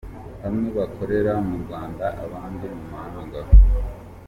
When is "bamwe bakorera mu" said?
0.41-1.55